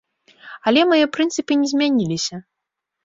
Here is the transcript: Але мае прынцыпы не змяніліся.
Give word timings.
Але 0.71 0.81
мае 0.93 1.01
прынцыпы 1.17 1.59
не 1.61 1.67
змяніліся. 1.75 2.35